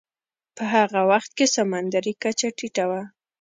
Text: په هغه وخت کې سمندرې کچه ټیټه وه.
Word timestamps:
په 0.55 0.63
هغه 0.73 0.99
وخت 1.11 1.31
کې 1.37 1.45
سمندرې 1.55 2.13
کچه 2.23 2.47
ټیټه 2.57 2.85
وه. 2.89 3.01